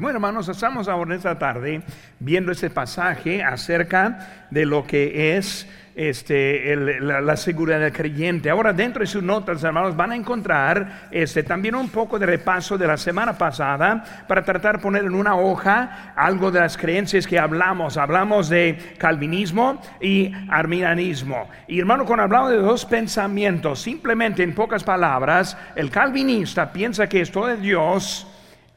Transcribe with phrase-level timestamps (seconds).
[0.00, 1.82] Bueno, hermanos, estamos ahora esta tarde
[2.20, 8.48] viendo este pasaje acerca de lo que es este, la, seguridad del creyente.
[8.48, 12.78] Ahora, dentro de sus notas, hermanos, van a encontrar este, también un poco de repaso
[12.78, 17.26] de la semana pasada para tratar de poner en una hoja algo de las creencias
[17.26, 17.96] que hablamos.
[17.96, 21.48] Hablamos de calvinismo y arminianismo.
[21.66, 27.20] Y hermano, cuando hablamos de dos pensamientos, simplemente en pocas palabras, el calvinista piensa que
[27.20, 28.28] esto de Dios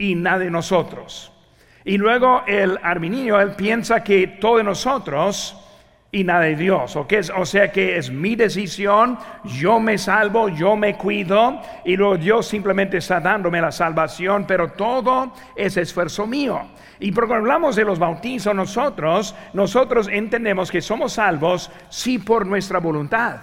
[0.02, 1.32] y nada de nosotros.
[1.86, 5.56] Y luego el arminio, él piensa que todo de nosotros
[6.12, 6.96] y nada de Dios.
[6.96, 12.18] ¿o, o sea que es mi decisión, yo me salvo, yo me cuido y luego
[12.18, 16.62] Dios simplemente está dándome la salvación, pero todo es esfuerzo mío.
[17.00, 22.80] Y cuando hablamos de los bautizos nosotros, nosotros entendemos que somos salvos sí por nuestra
[22.80, 23.40] voluntad.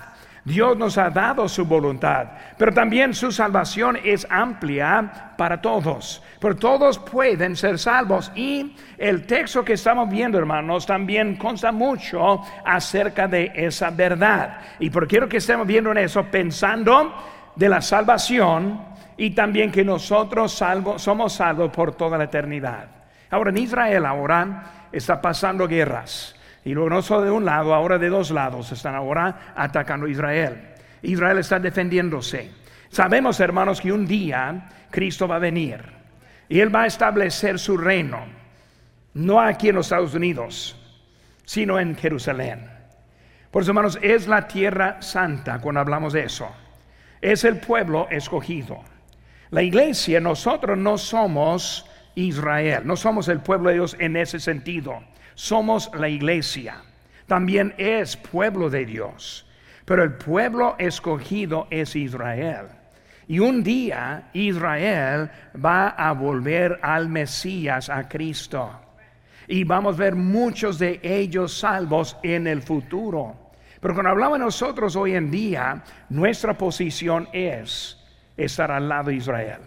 [0.48, 6.22] Dios nos ha dado su voluntad, pero también su salvación es amplia para todos.
[6.40, 8.32] Pero todos pueden ser salvos.
[8.34, 14.58] Y el texto que estamos viendo, hermanos, también consta mucho acerca de esa verdad.
[14.78, 17.14] Y por quiero que estemos viendo en eso, pensando
[17.54, 18.80] de la salvación
[19.16, 20.52] y también que nosotros
[20.96, 22.86] somos salvos por toda la eternidad.
[23.30, 26.34] Ahora en Israel ahora está pasando guerras.
[26.64, 30.10] Y luego no solo de un lado, ahora de dos lados están ahora atacando a
[30.10, 30.74] Israel.
[31.02, 32.50] Israel está defendiéndose.
[32.90, 35.80] Sabemos, hermanos, que un día Cristo va a venir
[36.48, 38.20] y Él va a establecer su reino,
[39.14, 40.76] no aquí en los Estados Unidos,
[41.44, 42.70] sino en Jerusalén.
[43.50, 46.48] Por eso, hermanos, es la tierra santa cuando hablamos de eso.
[47.20, 48.80] Es el pueblo escogido.
[49.50, 55.02] La iglesia, nosotros no somos Israel, no somos el pueblo de Dios en ese sentido
[55.38, 56.82] somos la iglesia.
[57.28, 59.46] También es pueblo de Dios.
[59.84, 62.66] Pero el pueblo escogido es Israel.
[63.28, 65.30] Y un día Israel
[65.64, 68.68] va a volver al Mesías, a Cristo.
[69.46, 73.52] Y vamos a ver muchos de ellos salvos en el futuro.
[73.80, 77.96] Pero cuando hablamos nosotros hoy en día, nuestra posición es
[78.36, 79.60] estar al lado de Israel.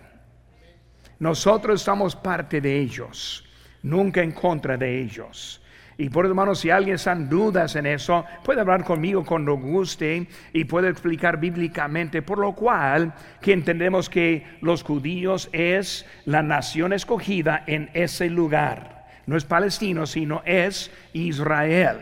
[1.19, 3.47] Nosotros estamos parte de ellos,
[3.83, 5.60] nunca en contra de ellos.
[6.01, 9.53] Y por eso, hermanos, si alguien está en dudas en eso, puede hablar conmigo cuando
[9.53, 16.41] guste y puede explicar bíblicamente, por lo cual que entendemos que los judíos es la
[16.41, 19.05] nación escogida en ese lugar.
[19.27, 21.99] No es palestino, sino es Israel.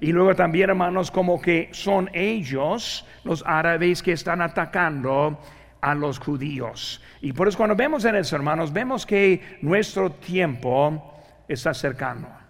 [0.00, 5.38] Y luego también, hermanos, como que son ellos, los árabes, que están atacando
[5.82, 7.02] a los judíos.
[7.20, 12.41] Y por eso cuando vemos en eso, hermanos, vemos que nuestro tiempo está cercano.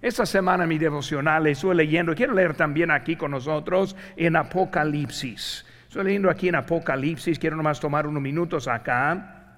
[0.00, 5.66] Esta semana mi devocional estoy leyendo, quiero leer también aquí con nosotros en Apocalipsis.
[5.88, 9.56] Estoy leyendo aquí en Apocalipsis, quiero nomás tomar unos minutos acá.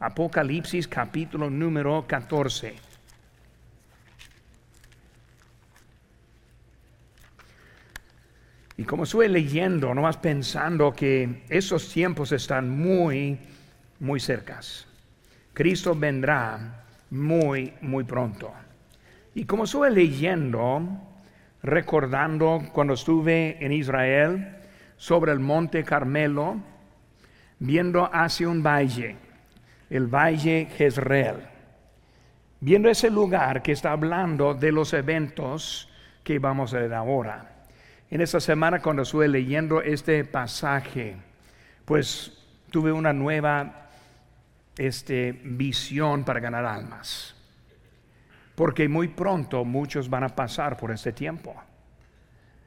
[0.00, 2.74] Apocalipsis capítulo número 14.
[8.78, 13.38] Y como estoy leyendo, nomás pensando que esos tiempos están muy,
[14.00, 14.88] muy cercas.
[15.54, 18.52] Cristo vendrá muy, muy pronto.
[19.36, 20.80] Y como estuve leyendo,
[21.62, 24.56] recordando cuando estuve en Israel
[24.96, 26.56] sobre el monte Carmelo,
[27.58, 29.14] viendo hacia un valle,
[29.90, 31.36] el valle Jezreel,
[32.60, 35.92] viendo ese lugar que está hablando de los eventos
[36.24, 37.66] que vamos a ver ahora.
[38.08, 41.14] En esta semana cuando estuve leyendo este pasaje,
[41.84, 42.32] pues
[42.70, 43.90] tuve una nueva
[44.78, 47.35] este, visión para ganar almas
[48.56, 51.54] porque muy pronto muchos van a pasar por este tiempo.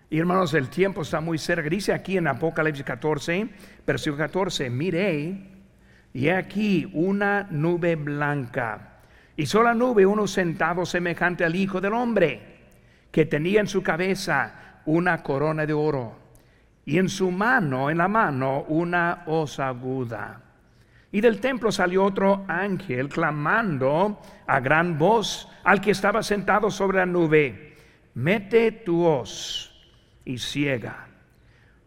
[0.09, 1.69] Y hermanos, el tiempo está muy cerca.
[1.69, 3.49] Dice aquí en Apocalipsis 14,
[3.85, 5.49] versículo 14, miré
[6.13, 9.01] y aquí una nube blanca.
[9.35, 12.59] Y sola nube uno sentado semejante al Hijo del Hombre,
[13.11, 16.17] que tenía en su cabeza una corona de oro
[16.85, 20.41] y en su mano, en la mano, una hoz aguda.
[21.11, 26.99] Y del templo salió otro ángel clamando a gran voz al que estaba sentado sobre
[26.99, 27.75] la nube,
[28.13, 29.73] mete tu hoz
[30.23, 31.07] y ciega,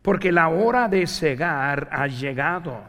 [0.02, 2.82] porque la hora de cegar ha llegado,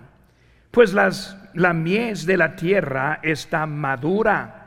[0.71, 4.59] pues las, la mies de la tierra está madura.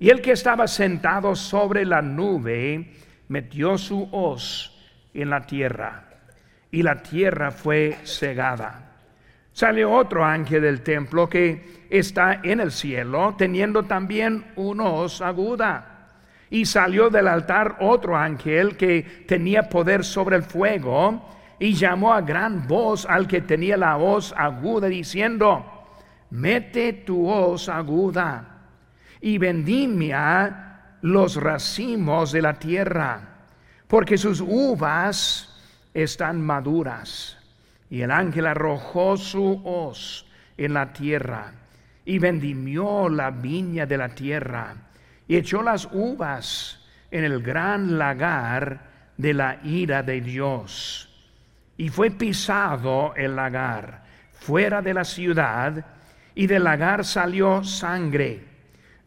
[0.00, 2.94] Y el que estaba sentado sobre la nube
[3.28, 4.76] metió su hoz
[5.14, 6.04] en la tierra,
[6.72, 8.89] y la tierra fue cegada
[9.52, 16.08] Salió otro ángel del templo que está en el cielo, teniendo también una hoz aguda.
[16.50, 22.22] Y salió del altar otro ángel que tenía poder sobre el fuego, y llamó a
[22.22, 25.64] gran voz al que tenía la hoz aguda, diciendo,
[26.30, 28.50] mete tu hoz aguda
[29.20, 33.20] y vendimia los racimos de la tierra,
[33.86, 35.60] porque sus uvas
[35.92, 37.39] están maduras.
[37.90, 40.24] Y el ángel arrojó su hoz
[40.56, 41.52] en la tierra
[42.04, 44.74] y vendimió la viña de la tierra
[45.26, 48.80] y echó las uvas en el gran lagar
[49.16, 51.08] de la ira de Dios.
[51.76, 55.84] Y fue pisado el lagar fuera de la ciudad
[56.34, 58.44] y del lagar salió sangre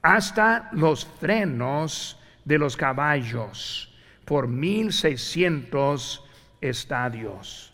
[0.02, 3.94] hasta los frenos de los caballos
[4.26, 6.24] por mil seiscientos
[6.62, 7.73] estadios.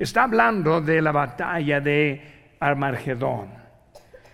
[0.00, 3.50] Está hablando de la batalla de Armagedón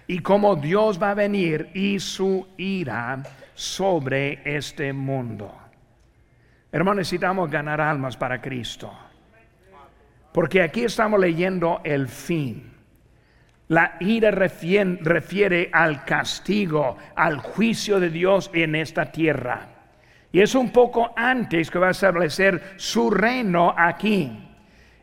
[0.06, 3.20] y cómo Dios va a venir y su ira
[3.52, 5.52] sobre este mundo.
[6.70, 8.96] Hermanos, necesitamos ganar almas para Cristo.
[10.32, 12.72] Porque aquí estamos leyendo el fin.
[13.66, 19.66] La ira refiere, al castigo, al juicio de Dios en esta tierra.
[20.30, 24.45] Y es un poco antes que va a establecer su reino aquí.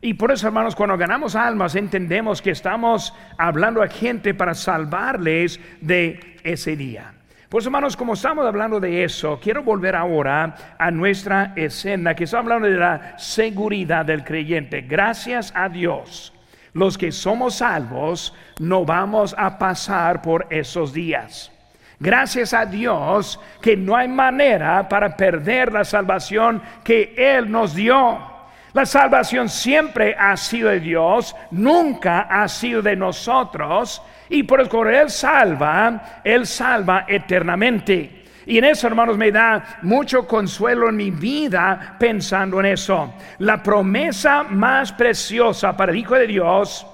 [0.06, 5.62] Y por eso, hermanos, cuando ganamos almas, entendemos que estamos hablando a gente para salvarles
[5.80, 7.14] de ese día.
[7.48, 12.48] Pues hermanos, como estamos hablando de eso, quiero volver ahora a nuestra escena, que estamos
[12.48, 14.82] hablando de la seguridad del creyente.
[14.82, 16.34] Gracias a Dios,
[16.74, 21.50] los que somos salvos no vamos a pasar por esos días.
[21.98, 28.33] Gracias a Dios que no hay manera para perder la salvación que Él nos dio.
[28.74, 34.02] La salvación siempre ha sido de Dios, nunca ha sido de nosotros.
[34.30, 38.24] Y por eso Él salva, Él salva eternamente.
[38.46, 43.14] Y en eso, hermanos, me da mucho consuelo en mi vida pensando en eso.
[43.38, 46.86] La promesa más preciosa para el Hijo de Dios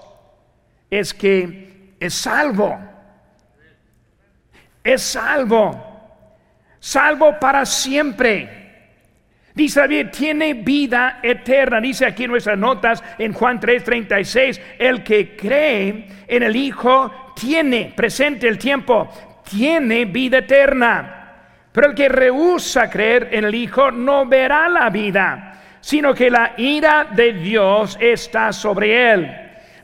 [0.89, 2.77] es que es salvo.
[4.83, 5.85] Es salvo.
[6.79, 8.58] Salvo para siempre.
[9.59, 11.81] Dice David, tiene vida eterna.
[11.81, 17.91] Dice aquí en nuestras notas en Juan 3:36, el que cree en el Hijo tiene,
[17.93, 19.09] presente el tiempo,
[19.43, 21.33] tiene vida eterna.
[21.73, 26.53] Pero el que rehúsa creer en el Hijo no verá la vida, sino que la
[26.55, 29.29] ira de Dios está sobre él.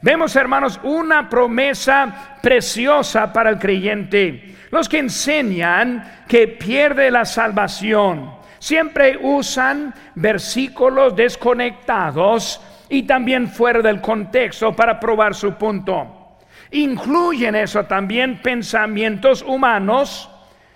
[0.02, 4.56] Vemos, hermanos, una promesa preciosa para el creyente.
[4.72, 14.02] Los que enseñan que pierde la salvación siempre usan versículos desconectados y también fuera del
[14.02, 16.38] contexto para probar su punto.
[16.72, 20.30] Incluyen eso también pensamientos humanos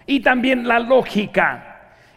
[0.06, 1.66] y también la lógica.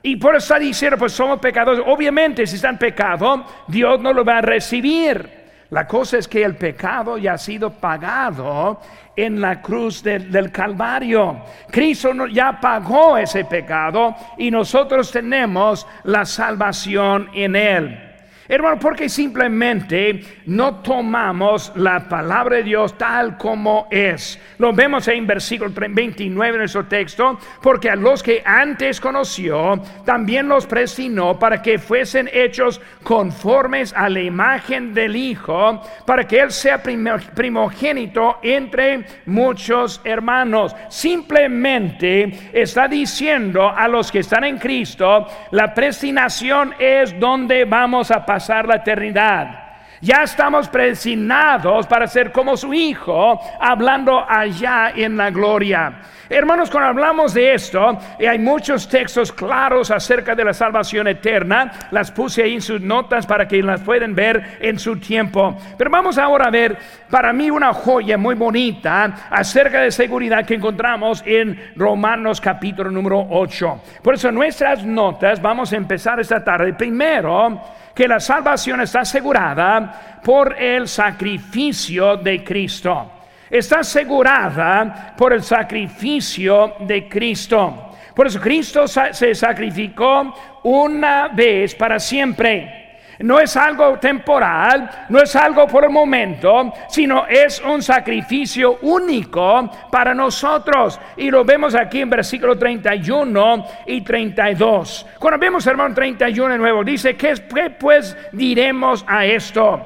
[0.02, 1.82] Y por eso diciendo, pues somos pecadores.
[1.86, 5.42] Obviamente, si están pecado, Dios no lo va a recibir.
[5.70, 8.80] La cosa es que el pecado ya ha sido pagado
[9.16, 11.42] en la cruz del Calvario.
[11.70, 18.11] Cristo ya pagó ese pecado y nosotros tenemos la salvación en él.
[18.48, 24.38] Hermano, porque simplemente no tomamos la palabra de Dios tal como es.
[24.58, 30.48] Lo vemos en versículo 29 de nuestro texto, porque a los que antes conoció, también
[30.48, 36.50] los prestinó para que fuesen hechos conformes a la imagen del Hijo, para que Él
[36.50, 40.74] sea primogénito entre muchos hermanos.
[40.88, 48.26] Simplemente está diciendo a los que están en Cristo, la predestinación es donde vamos a
[48.26, 49.62] pasar la eternidad.
[50.02, 56.00] Ya estamos predestinados para ser como su Hijo, hablando allá en la gloria.
[56.28, 61.70] Hermanos, cuando hablamos de esto, y hay muchos textos claros acerca de la salvación eterna,
[61.92, 65.56] las puse ahí en sus notas para que las puedan ver en su tiempo.
[65.78, 66.76] Pero vamos ahora a ver,
[67.08, 73.24] para mí, una joya muy bonita acerca de seguridad que encontramos en Romanos capítulo número
[73.30, 73.82] 8.
[74.02, 76.72] Por eso, nuestras notas, vamos a empezar esta tarde.
[76.72, 77.62] Primero,
[77.94, 83.12] que la salvación está asegurada por el sacrificio de Cristo.
[83.50, 87.90] Está asegurada por el sacrificio de Cristo.
[88.14, 92.81] Por eso Cristo se sacrificó una vez para siempre
[93.22, 99.70] no es algo temporal, no es algo por el momento, sino es un sacrificio único
[99.90, 101.00] para nosotros.
[101.16, 105.06] Y lo vemos aquí en versículo 31 y 32.
[105.18, 107.34] Cuando vemos hermano 31 de nuevo, dice, ¿qué
[107.78, 109.80] pues diremos a esto?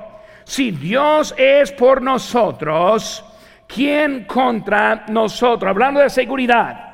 [0.44, 3.24] Si Dios es por nosotros,
[3.66, 5.68] ¿quién contra nosotros?
[5.68, 6.86] Hablando de seguridad.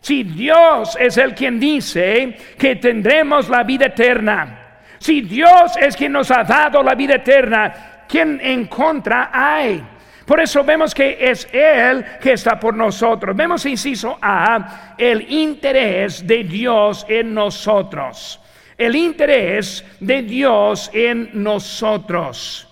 [0.00, 4.67] Si Dios es el quien dice que tendremos la vida eterna,
[4.98, 9.84] si Dios es quien nos ha dado la vida eterna, ¿quién en contra hay?
[10.28, 13.34] Por eso vemos que es Él que está por nosotros.
[13.34, 18.38] Vemos, inciso A, el interés de Dios en nosotros.
[18.76, 22.68] El interés de Dios en nosotros.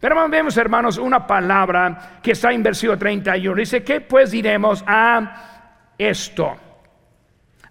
[0.00, 3.54] Pero vemos, hermanos, una palabra que está en versículo 31.
[3.54, 6.56] Dice, ¿qué pues diremos a esto?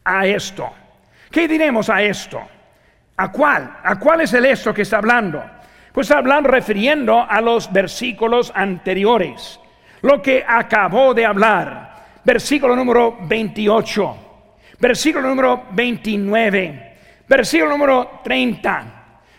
[0.04, 0.72] A esto.
[1.32, 2.40] ¿Qué diremos a esto?
[3.18, 3.78] ¿A cuál?
[3.84, 5.44] ¿A cuál es el esto que está hablando?
[5.92, 9.60] Pues hablan refiriendo a los versículos anteriores.
[10.02, 11.94] Lo que acabó de hablar.
[12.24, 14.18] Versículo número 28.
[14.80, 16.94] Versículo número 29.
[17.28, 18.86] Versículo número 30.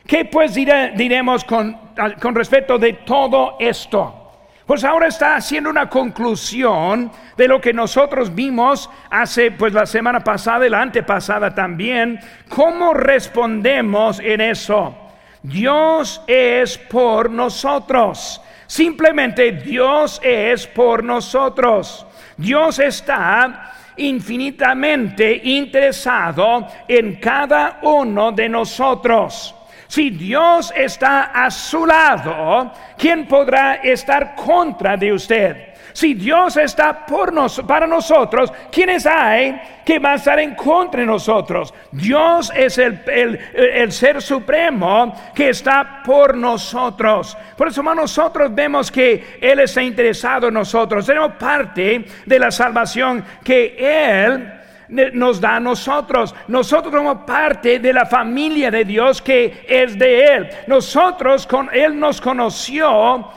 [0.06, 1.76] ¿Qué pues diremos con,
[2.20, 4.23] con respecto de todo esto?
[4.66, 10.20] Pues ahora está haciendo una conclusión de lo que nosotros vimos hace pues la semana
[10.20, 12.18] pasada y la antepasada también.
[12.48, 14.96] ¿Cómo respondemos en eso?
[15.42, 18.40] Dios es por nosotros.
[18.66, 22.06] Simplemente Dios es por nosotros.
[22.38, 29.54] Dios está infinitamente interesado en cada uno de nosotros.
[29.94, 35.68] Si Dios está a su lado, ¿quién podrá estar contra de usted?
[35.92, 41.02] Si Dios está por nos, para nosotros, ¿quiénes hay que va a estar en contra
[41.02, 41.72] de nosotros?
[41.92, 47.38] Dios es el, el, ser supremo que está por nosotros.
[47.56, 51.06] Por eso, nosotros vemos que Él está interesado en nosotros.
[51.06, 56.34] Tenemos parte de la salvación que Él nos da a nosotros.
[56.48, 60.50] Nosotros somos parte de la familia de Dios que es de Él.
[60.66, 63.28] Nosotros con Él nos conoció,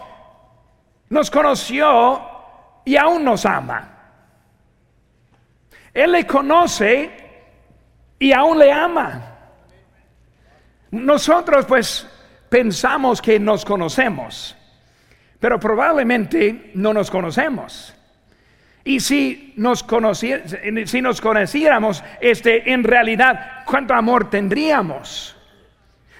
[1.10, 2.22] nos conoció
[2.86, 3.94] y aún nos ama.
[5.94, 7.12] Él le conoce
[8.20, 9.38] y aún le ama.
[10.92, 12.08] Nosotros pues
[12.50, 14.56] pensamos que nos conocemos,
[15.40, 17.97] pero probablemente no nos conocemos.
[18.88, 25.36] Y si nos, si conociéramos, este, en realidad, ¿cuánto amor tendríamos?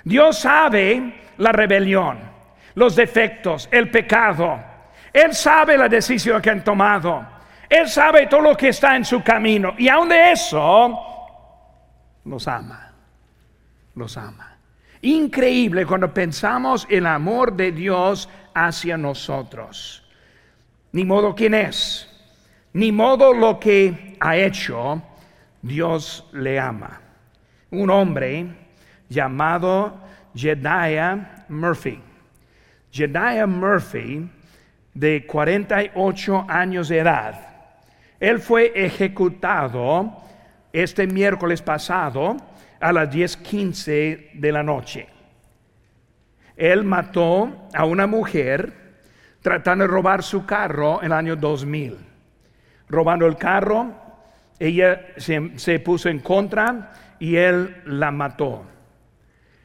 [0.04, 2.20] Dios sabe la rebelión,
[2.76, 4.60] los defectos, el pecado.
[5.14, 7.26] Él sabe la decisión que han tomado.
[7.70, 9.74] Él sabe todo lo que está en su camino.
[9.78, 11.00] Y aún de eso,
[12.26, 12.92] los ama.
[13.96, 14.58] Los ama.
[15.04, 20.04] Increíble cuando pensamos el amor de Dios hacia nosotros.
[20.92, 22.07] Ni modo quién es
[22.78, 25.02] ni modo lo que ha hecho,
[25.64, 27.02] Dios le ama.
[27.72, 28.46] Un hombre
[29.10, 30.00] llamado
[30.36, 32.00] Jedediah Murphy.
[32.92, 34.30] Jedediah Murphy,
[34.94, 37.34] de 48 años de edad,
[38.20, 40.16] él fue ejecutado
[40.72, 42.38] este miércoles pasado
[42.80, 45.08] a las 10:15 de la noche.
[46.56, 48.72] Él mató a una mujer
[49.42, 52.07] tratando de robar su carro en el año 2000
[52.90, 53.94] robando el carro,
[54.60, 58.66] ella se, puso en contra y él la mató.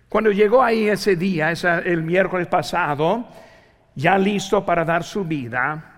[0.08, 3.26] Cuando llegó ahí ese día, el miércoles pasado,
[3.94, 5.88] ya listo para dar su vida,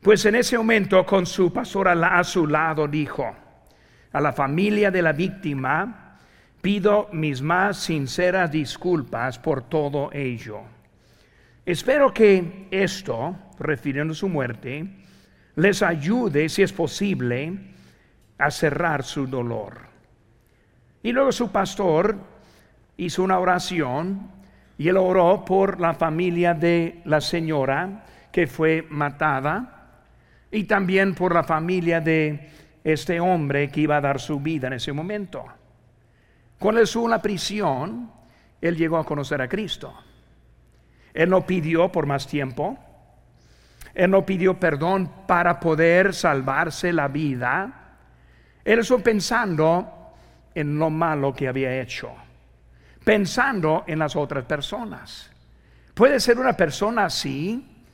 [0.00, 3.34] pues en ese momento con su pastor a su lado dijo,
[4.12, 6.18] a la familia de la víctima,
[6.60, 10.60] pido mis más sinceras disculpas por todo ello.
[11.66, 14.86] Espero que esto, refiriendo su muerte,
[15.58, 17.52] les ayude, si es posible,
[18.38, 19.88] a cerrar su dolor.
[21.02, 22.16] Y luego su pastor
[22.96, 24.30] hizo una oración
[24.78, 30.04] y él oró por la familia de la señora que fue matada
[30.52, 32.50] y también por la familia de
[32.84, 35.44] este hombre que iba a dar su vida en ese momento.
[36.56, 38.12] Cuando estuvo la prisión,
[38.60, 39.92] él llegó a conocer a Cristo.
[41.12, 42.78] Él no pidió por más tiempo,
[43.98, 47.96] él no pidió perdón para poder salvarse la vida.
[48.64, 50.14] Él estuvo pensando
[50.54, 52.12] en lo malo que había hecho,
[53.02, 55.32] pensando en las otras personas.
[55.94, 57.84] Puede ser una persona así,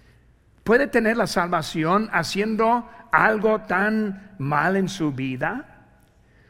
[0.62, 5.86] puede tener la salvación haciendo algo tan mal en su vida.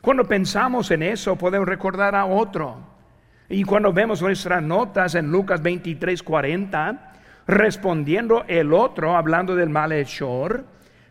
[0.01, 2.77] Cuando pensamos en eso, podemos recordar a otro.
[3.49, 7.14] Y cuando vemos nuestras notas en Lucas 23, 40,
[7.47, 10.65] Respondiendo el otro, hablando del malhechor,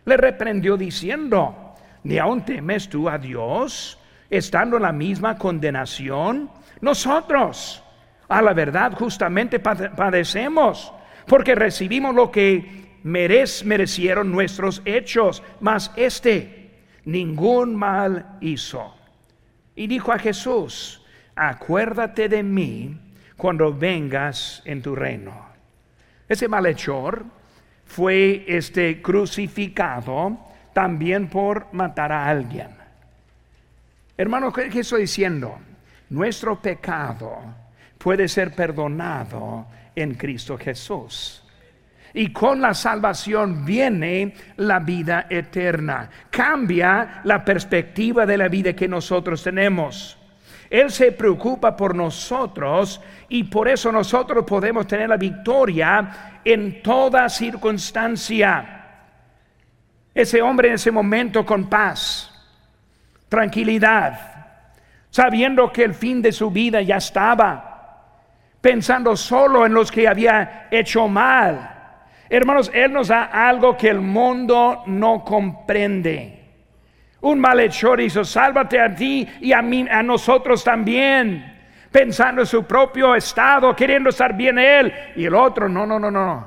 [0.04, 3.98] le reprendió diciendo, ¿ni aún temes tú a Dios,
[4.28, 6.50] estando en la misma condenación?
[6.80, 7.82] Nosotros,
[8.28, 10.92] a la verdad, justamente padecemos,
[11.26, 18.94] porque recibimos lo que merecieron nuestros hechos, mas este ningún mal hizo.
[19.76, 21.04] Y dijo a Jesús,
[21.36, 22.98] acuérdate de mí
[23.36, 25.53] cuando vengas en tu reino.
[26.34, 27.24] Ese malhechor
[27.86, 30.36] fue este crucificado
[30.72, 32.70] también por matar a alguien.
[34.16, 35.56] Hermano, ¿qué estoy diciendo?
[36.10, 37.38] Nuestro pecado
[37.96, 41.44] puede ser perdonado en Cristo Jesús.
[42.12, 46.10] Y con la salvación viene la vida eterna.
[46.30, 50.18] Cambia la perspectiva de la vida que nosotros tenemos.
[50.74, 57.28] Él se preocupa por nosotros y por eso nosotros podemos tener la victoria en toda
[57.28, 58.84] circunstancia.
[60.12, 62.28] Ese hombre en ese momento con paz,
[63.28, 64.18] tranquilidad,
[65.10, 68.10] sabiendo que el fin de su vida ya estaba,
[68.60, 72.00] pensando solo en los que había hecho mal.
[72.28, 76.43] Hermanos, Él nos da algo que el mundo no comprende.
[77.24, 81.56] Un malhechor hizo, sálvate a ti y a, mí, a nosotros también,
[81.90, 84.92] pensando en su propio estado, queriendo estar bien Él.
[85.16, 86.46] Y el otro, no, no, no, no,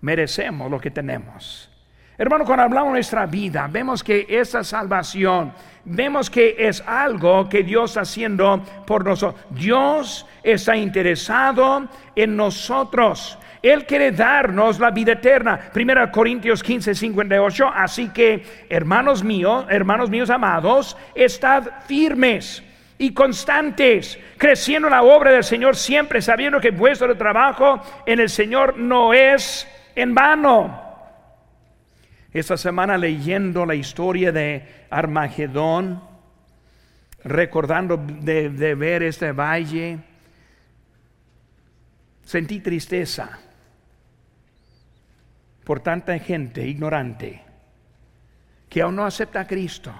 [0.00, 1.70] merecemos lo que tenemos.
[2.18, 5.52] Hermano, cuando hablamos de nuestra vida, vemos que esa salvación,
[5.84, 9.40] vemos que es algo que Dios está haciendo por nosotros.
[9.50, 13.38] Dios está interesado en nosotros.
[13.62, 15.70] Él quiere darnos la vida eterna.
[15.72, 17.70] Primera Corintios 15, 58.
[17.72, 22.62] Así que, hermanos míos, hermanos míos amados, estad firmes
[22.98, 28.28] y constantes, creciendo en la obra del Señor siempre, sabiendo que vuestro trabajo en el
[28.28, 30.82] Señor no es en vano.
[32.32, 36.02] Esta semana leyendo la historia de Armagedón,
[37.22, 39.98] recordando de, ver este valle,
[42.24, 43.38] sentí tristeza
[45.64, 47.42] por tanta gente ignorante
[48.68, 49.92] que aún no acepta a Cristo,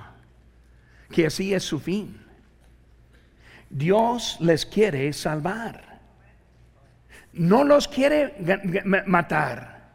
[1.10, 2.24] que así es su fin.
[3.68, 6.00] Dios les quiere salvar.
[7.34, 8.34] No los quiere
[9.06, 9.90] matar.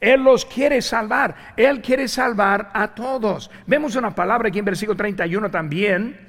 [0.00, 1.54] Él los quiere salvar.
[1.56, 3.50] Él quiere salvar a todos.
[3.66, 6.28] Vemos una palabra aquí en versículo 31 también.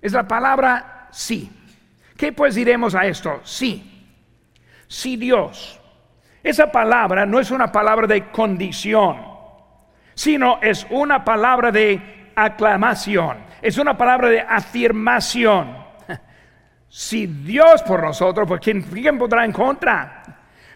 [0.00, 1.50] Es la palabra sí.
[2.16, 3.40] ¿Qué pues diremos a esto?
[3.44, 4.14] Sí.
[4.86, 5.77] Sí Dios.
[6.42, 9.16] Esa palabra no es una palabra de condición,
[10.14, 13.38] sino es una palabra de aclamación.
[13.60, 15.88] Es una palabra de afirmación.
[16.90, 20.22] Si Dios por nosotros, pues ¿quién, quién podrá en contra?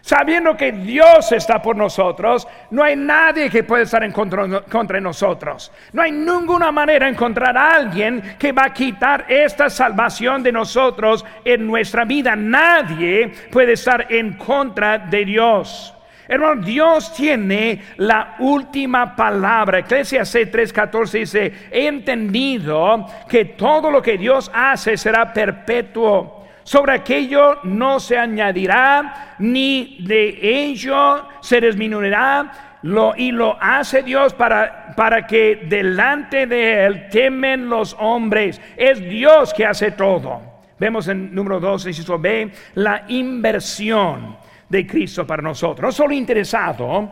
[0.03, 5.01] Sabiendo que Dios está por nosotros, no hay nadie que puede estar en contra, de
[5.01, 5.71] nosotros.
[5.93, 10.51] No hay ninguna manera de encontrar a alguien que va a quitar esta salvación de
[10.51, 12.35] nosotros en nuestra vida.
[12.35, 15.93] Nadie puede estar en contra de Dios.
[16.27, 19.79] Hermano, Dios tiene la última palabra.
[19.79, 27.59] Eclesiastes 3:14 dice, he entendido que todo lo que Dios hace será perpetuo sobre aquello
[27.63, 32.79] no se añadirá, ni de ello se disminuirá.
[32.83, 38.59] Lo, y lo hace Dios para, para que delante de Él temen los hombres.
[38.75, 40.41] Es Dios que hace todo.
[40.77, 44.35] Vemos en número 2, inciso B, la inversión
[44.67, 45.87] de Cristo para nosotros.
[45.87, 47.09] No solo interesado,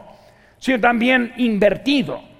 [0.58, 2.31] sino también invertido.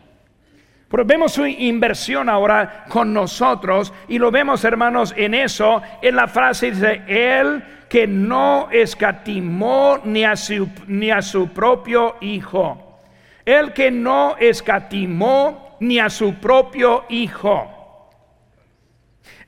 [0.92, 6.28] Pero vemos su inversión ahora con nosotros y lo vemos, hermanos, en eso, en la
[6.28, 13.00] frase de Él que no escatimó ni a su, ni a su propio Hijo.
[13.46, 18.10] Él que no escatimó ni a su propio Hijo.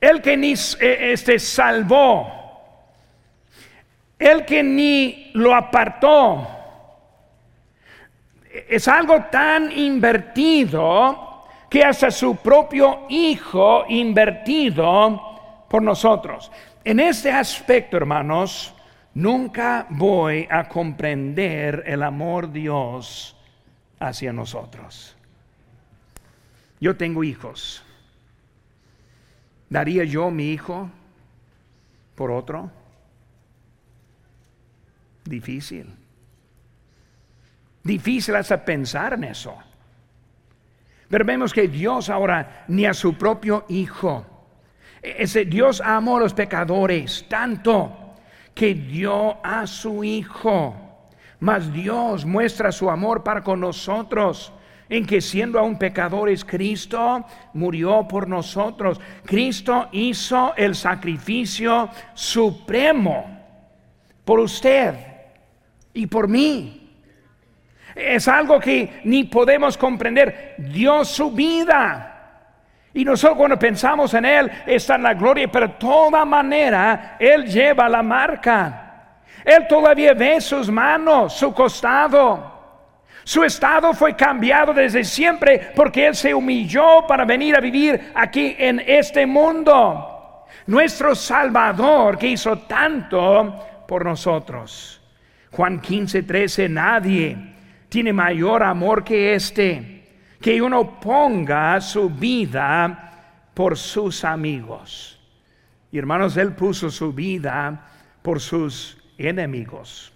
[0.00, 2.40] El que ni eh, este, salvó.
[4.18, 6.48] El que ni lo apartó.
[8.50, 11.33] Es algo tan invertido
[11.74, 16.52] que hasta su propio Hijo invertido por nosotros.
[16.84, 18.72] En este aspecto, hermanos,
[19.12, 23.36] nunca voy a comprender el amor de Dios
[23.98, 25.16] hacia nosotros.
[26.78, 27.82] Yo tengo hijos.
[29.68, 30.88] ¿Daría yo mi hijo
[32.14, 32.70] por otro?
[35.24, 35.92] Difícil.
[37.82, 39.58] Difícil hasta pensar en eso.
[41.14, 44.26] Pero vemos que Dios ahora ni a su propio Hijo.
[45.00, 48.16] Ese Dios amó a los pecadores tanto
[48.52, 50.74] que dio a su Hijo.
[51.38, 54.52] Mas Dios muestra su amor para con nosotros
[54.88, 59.00] en que siendo aún pecadores, Cristo murió por nosotros.
[59.24, 63.40] Cristo hizo el sacrificio supremo
[64.24, 64.96] por usted
[65.92, 66.83] y por mí.
[67.94, 70.54] Es algo que ni podemos comprender.
[70.58, 72.10] Dio su vida.
[72.92, 77.44] Y nosotros cuando pensamos en Él está en la gloria, pero de toda manera Él
[77.44, 78.80] lleva la marca.
[79.44, 82.52] Él todavía ve sus manos, su costado.
[83.24, 88.54] Su estado fue cambiado desde siempre porque Él se humilló para venir a vivir aquí
[88.58, 90.44] en este mundo.
[90.66, 95.00] Nuestro Salvador que hizo tanto por nosotros.
[95.50, 97.53] Juan 15, 13, nadie
[97.94, 100.04] tiene mayor amor que este,
[100.40, 105.20] que uno ponga su vida por sus amigos.
[105.92, 107.86] Y hermanos, Él puso su vida
[108.20, 110.14] por sus enemigos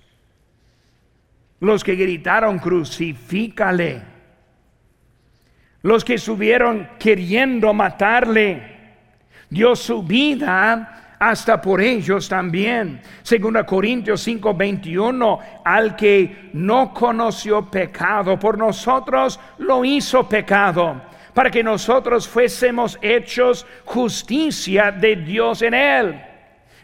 [1.60, 4.02] los que gritaron crucifícale,
[5.82, 8.76] los que estuvieron queriendo matarle,
[9.50, 13.00] dio su vida hasta por ellos también.
[13.22, 21.00] Según Corintios 5:21, al que no conoció pecado, por nosotros lo hizo pecado,
[21.34, 26.20] para que nosotros fuésemos hechos justicia de Dios en él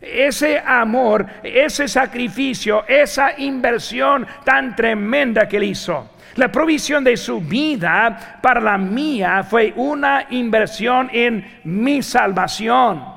[0.05, 6.11] ese amor, ese sacrificio, esa inversión tan tremenda que él hizo.
[6.37, 13.14] La provisión de su vida para la mía fue una inversión en mi salvación.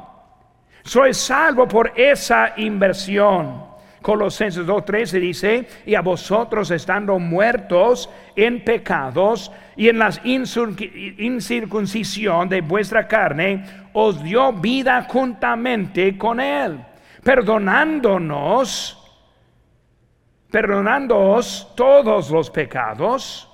[0.88, 3.66] Soy salvo por esa inversión.
[4.02, 12.62] Colosenses 2.13 dice, y a vosotros estando muertos en pecados y en la incircuncisión de
[12.62, 16.80] vuestra carne, os dio vida juntamente con él,
[17.22, 18.98] perdonándonos,
[20.50, 23.50] perdonándoos todos los pecados,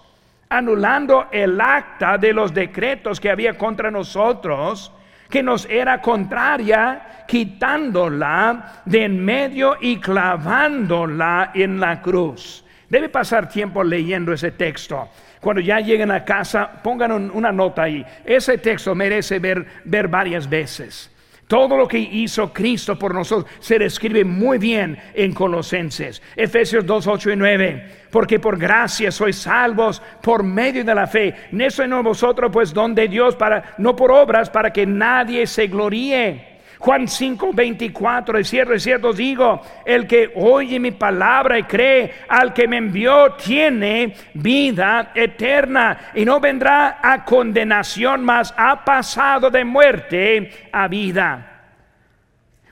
[0.49, 4.91] anulando el acta de los decretos que había contra nosotros,
[5.29, 12.63] que nos era contraria, quitándola de en medio y clavándola en la cruz.
[12.89, 15.09] Debe pasar tiempo leyendo ese texto.
[15.39, 18.05] Cuando ya lleguen a casa, pongan una nota ahí.
[18.23, 21.12] Ese texto merece ver, ver varias veces.
[21.47, 27.07] Todo lo que hizo Cristo por nosotros se describe muy bien en Colosenses, Efesios 2,
[27.07, 27.91] 8 y 9.
[28.09, 31.33] Porque por gracia sois salvos por medio de la fe.
[31.51, 35.67] Eso en vosotros, pues, don de Dios, para, no por obras, para que nadie se
[35.67, 36.52] gloríe.
[36.83, 42.11] Juan 5, 24, es cierto, es cierto, digo, el que oye mi palabra y cree
[42.27, 49.49] al que me envió tiene vida eterna y no vendrá a condenación, mas ha pasado
[49.49, 51.61] de muerte a vida.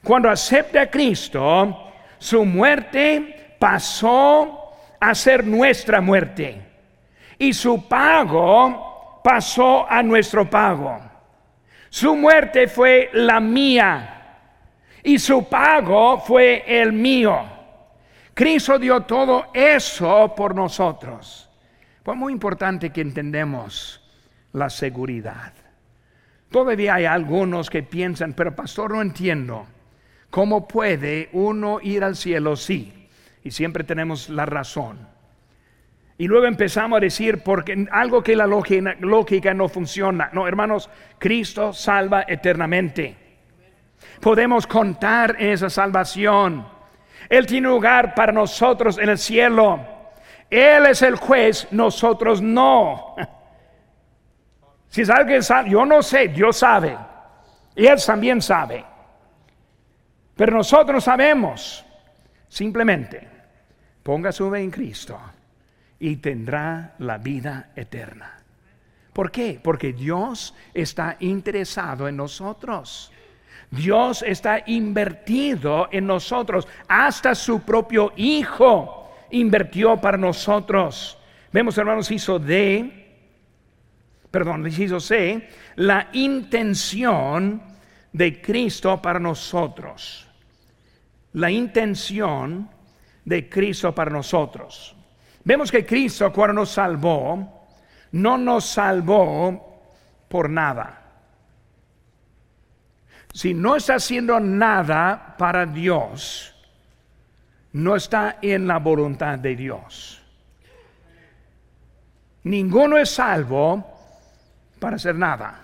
[0.04, 6.62] Cuando acepta a Cristo, su muerte pasó a ser nuestra muerte
[7.38, 11.11] y su pago pasó a nuestro pago.
[11.92, 14.40] Su muerte fue la mía
[15.04, 17.38] y su pago fue el mío.
[18.34, 21.50] Cristo dio todo eso por nosotros.
[22.02, 24.02] Fue muy importante que entendemos
[24.54, 25.52] la seguridad.
[26.50, 29.68] Todavía hay algunos que piensan, pero pastor, no entiendo.
[30.30, 32.56] ¿Cómo puede uno ir al cielo?
[32.56, 33.10] Sí.
[33.44, 35.11] Y siempre tenemos la razón.
[36.22, 40.30] Y luego empezamos a decir, porque algo que la lógica, no funciona.
[40.34, 43.18] No, hermanos, Cristo salva eternamente.
[44.20, 46.64] Podemos contar en esa salvación.
[47.28, 49.84] Él tiene lugar para nosotros en el cielo.
[50.48, 53.16] Él es el juez, nosotros no.
[54.90, 56.96] Si es alguien sabe, yo no sé, Dios sabe.
[57.76, 58.86] Y Él también sabe.
[60.36, 61.84] Pero nosotros sabemos.
[62.48, 63.28] Simplemente,
[64.04, 65.20] ponga su fe en Cristo
[66.02, 68.40] y tendrá la vida eterna.
[69.14, 69.60] ¿Por qué?
[69.62, 73.12] Porque Dios está interesado en nosotros.
[73.70, 76.68] Dios está invertido en nosotros.
[76.88, 81.20] Hasta su propio Hijo invirtió para nosotros.
[81.54, 83.20] Vemos, hermanos, hizo de,
[84.32, 87.62] perdón, hizo C, la intención
[88.12, 90.28] de Cristo para nosotros.
[91.34, 92.72] La intención
[93.24, 94.96] de Cristo para nosotros.
[95.44, 97.68] Vemos que Cristo cuando nos salvó,
[98.12, 99.82] no nos salvó
[100.28, 101.02] por nada.
[103.34, 106.54] Si no está haciendo nada para Dios,
[107.74, 110.22] no está en la voluntad de Dios.
[112.44, 113.86] Ninguno es salvo
[114.80, 115.60] para hacer nada.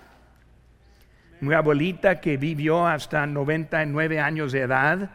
[1.41, 5.09] Mi abuelita que vivió hasta 99 años de edad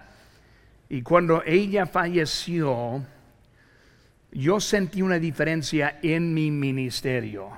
[0.88, 3.03] y cuando ella falleció,
[4.32, 7.50] yo sentí una diferencia en mi ministerio.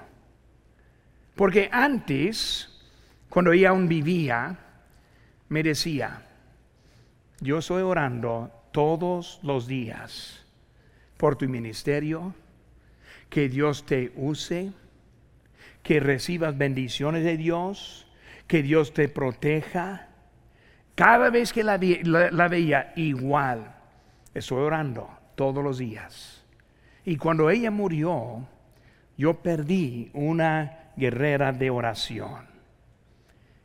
[1.37, 2.69] Porque antes,
[3.29, 4.59] cuando ella aún vivía,
[5.49, 6.23] me decía,
[7.41, 10.45] yo estoy orando todos los días
[11.17, 12.35] por tu ministerio,
[13.31, 14.73] que Dios te use,
[15.83, 18.07] que recibas bendiciones de Dios,
[18.49, 20.09] que Dios te proteja.
[20.97, 23.77] Cada vez que la, la veía igual,
[24.35, 26.44] estoy orando todos los días
[27.05, 28.47] Y cuando ella murió,
[29.17, 32.47] yo perdí una guerrera de oración.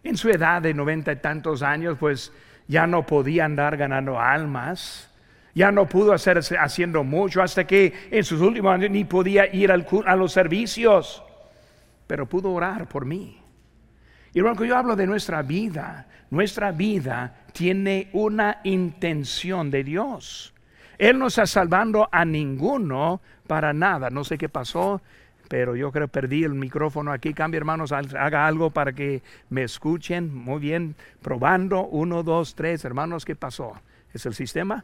[0.04, 2.32] En su edad de noventa y tantos años, pues
[2.67, 5.10] ya no podía andar ganando almas,
[5.56, 9.71] ya no pudo hacer haciendo mucho hasta que en sus últimos años ni podía ir
[9.71, 11.23] a los servicios,
[12.08, 13.41] pero pudo orar por mí.
[14.34, 20.54] Y cuando yo hablo de nuestra vida, nuestra vida tiene una intención de Dios.
[20.99, 24.09] Él no está salvando a ninguno para nada.
[24.09, 25.01] No sé qué pasó,
[25.47, 27.33] pero yo creo que perdí el micrófono aquí.
[27.33, 30.35] Cambia, hermanos, haga algo para que me escuchen.
[30.35, 31.88] Muy bien, probando.
[31.88, 32.83] Uno, dos, tres.
[32.83, 33.73] Hermanos, ¿qué pasó?
[34.13, 34.83] ¿Es el sistema?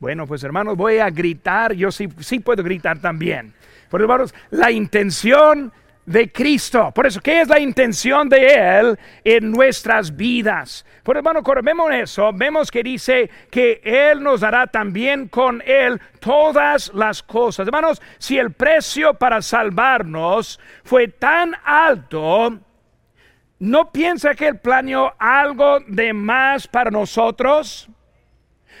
[0.00, 1.74] Bueno, pues hermanos, voy a gritar.
[1.74, 3.54] Yo sí, sí puedo gritar también.
[3.90, 5.72] Pero hermanos, la intención
[6.08, 6.90] de Cristo.
[6.94, 10.86] Por eso, ¿qué es la intención de Él en nuestras vidas?
[11.02, 16.00] Por hermano, cuando vemos eso, vemos que dice que Él nos dará también con Él
[16.18, 17.66] todas las cosas.
[17.66, 22.58] Hermanos, si el precio para salvarnos fue tan alto,
[23.58, 27.86] ¿no piensa que Él planeó algo de más para nosotros?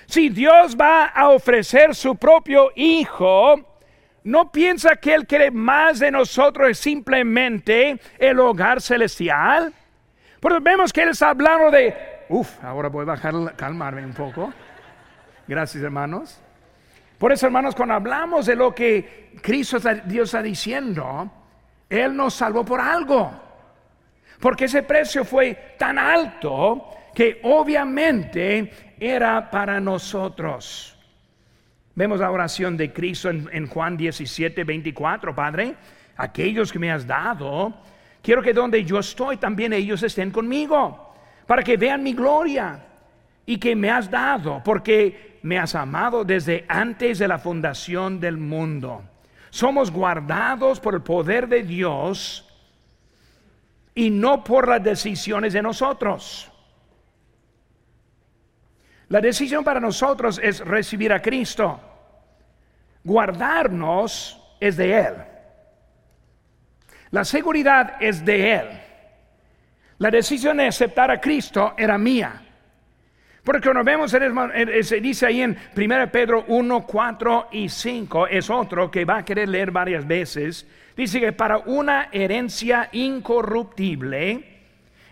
[0.06, 3.77] Si Dios va a ofrecer su propio Hijo,
[4.24, 9.72] no piensa que Él quiere más de nosotros simplemente el hogar celestial.
[10.40, 11.94] Porque vemos que Él está hablando de,
[12.28, 14.52] uff, ahora voy a bajar, calmarme un poco.
[15.46, 16.40] Gracias, hermanos.
[17.18, 21.30] Por eso, hermanos, cuando hablamos de lo que Cristo Dios está diciendo,
[21.88, 23.30] Él nos salvó por algo.
[24.40, 30.97] Porque ese precio fue tan alto que obviamente era para nosotros.
[31.98, 35.74] Vemos la oración de Cristo en, Juan 17, 24, Padre,
[36.16, 37.74] aquellos que me has dado,
[38.22, 41.12] quiero que donde yo estoy también ellos estén conmigo,
[41.44, 42.86] para que vean mi gloria
[43.44, 48.36] y que me has dado, porque me has amado desde antes de la fundación del
[48.36, 49.02] mundo.
[49.50, 52.48] Somos guardados por el poder de Dios
[53.96, 56.48] y no por las decisiones de nosotros.
[59.08, 61.87] La decisión para nosotros es recibir a Cristo.
[63.08, 65.14] Guardarnos es de Él.
[67.10, 68.66] La seguridad es de Él.
[69.96, 72.42] La decisión de aceptar a Cristo era mía.
[73.42, 78.90] Porque cuando vemos, se dice ahí en 1 Pedro 1, 4 y 5, es otro
[78.90, 80.68] que va a querer leer varias veces.
[80.94, 84.44] Dice que para una herencia incorruptible,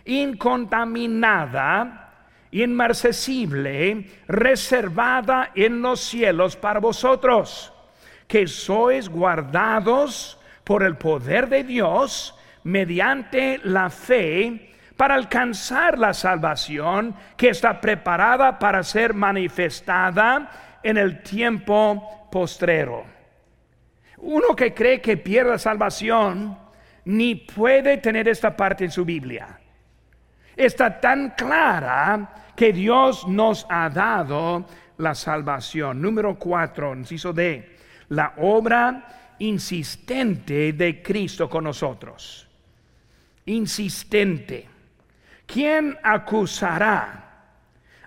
[0.05, 2.13] incontaminada,
[2.51, 7.73] inmarcesible, reservada en los cielos para vosotros,
[8.27, 12.35] que sois guardados por el poder de Dios
[12.65, 21.23] mediante la fe para alcanzar la salvación que está preparada para ser manifestada en el
[21.23, 23.05] tiempo postrero.
[24.19, 26.59] Uno que cree que pierde salvación
[27.05, 29.61] ni puede tener esta parte en su Biblia
[30.57, 36.01] está tan clara que Dios nos ha dado la salvación.
[36.01, 37.76] Número cuatro, inciso D,
[38.09, 42.49] la obra insistente de Cristo con nosotros.
[43.47, 44.69] Insistente.
[45.47, 47.45] ¿Quién acusará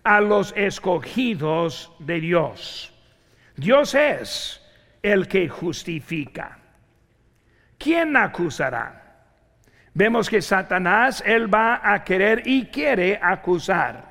[0.04, 2.94] a los escogidos de Dios?
[3.56, 4.62] Dios es
[5.02, 6.60] el que justifica.
[7.78, 9.00] ¿Quién acusará?
[9.94, 14.10] Vemos que Satanás, él va a querer y quiere acusar.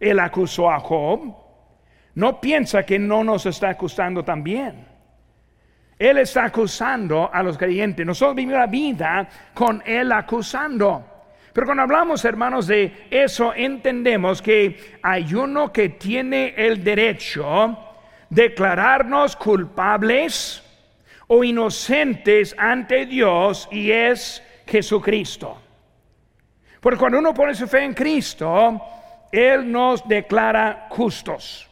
[0.00, 1.36] Él acusó a Job.
[2.14, 4.87] No piensa que no nos está acusando también.
[5.98, 8.06] Él está acusando a los creyentes.
[8.06, 11.04] Nosotros vivimos la vida con Él acusando.
[11.52, 17.76] Pero cuando hablamos, hermanos, de eso, entendemos que hay uno que tiene el derecho
[18.30, 20.62] de declararnos culpables
[21.26, 25.60] o inocentes ante Dios y es Jesucristo.
[26.80, 28.80] Porque cuando uno pone su fe en Cristo,
[29.32, 31.68] Él nos declara justos.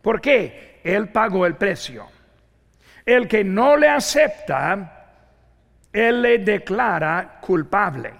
[0.00, 0.80] ¿Por qué?
[0.84, 2.13] Él pagó el precio.
[3.04, 5.06] El que no le acepta,
[5.92, 8.12] Él le declara culpable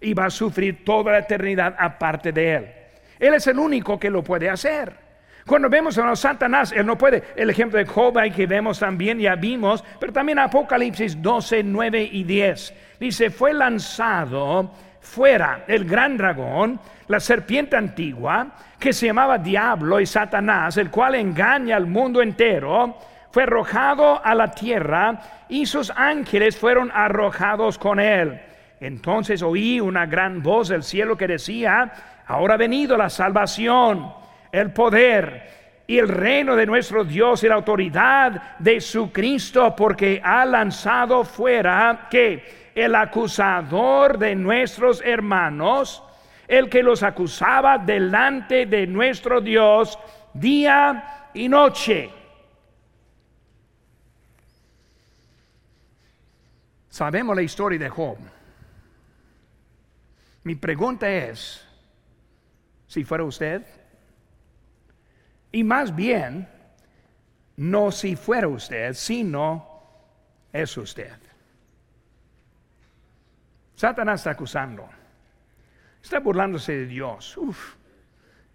[0.00, 2.72] y va a sufrir toda la eternidad aparte de Él.
[3.18, 5.04] Él es el único que lo puede hacer.
[5.46, 7.22] Cuando vemos a Satanás, él no puede.
[7.36, 12.24] El ejemplo de Job que vemos también, ya vimos, pero también Apocalipsis 12, 9 y
[12.24, 12.74] 10.
[12.98, 14.72] Dice, fue lanzado
[15.04, 21.14] fuera el gran dragón, la serpiente antigua, que se llamaba Diablo y Satanás, el cual
[21.14, 22.98] engaña al mundo entero,
[23.34, 28.40] fue arrojado a la tierra y sus ángeles fueron arrojados con él.
[28.78, 31.92] Entonces oí una gran voz del cielo que decía,
[32.28, 34.08] ahora ha venido la salvación
[34.52, 40.20] el poder y el reino de nuestro Dios y la autoridad de su Cristo, porque
[40.22, 46.04] ha lanzado fuera que el acusador de nuestros hermanos,
[46.46, 49.98] el que los acusaba delante de nuestro Dios
[50.34, 52.22] día y noche.
[56.94, 58.16] Sabemos la historia de Job.
[60.44, 61.66] Mi pregunta es,
[62.86, 63.66] si fuera usted,
[65.50, 66.48] y más bien,
[67.56, 69.82] no si fuera usted, sino
[70.52, 71.18] es usted.
[73.74, 74.88] Satanás está acusando,
[76.00, 77.36] está burlándose de Dios.
[77.36, 77.74] Uf,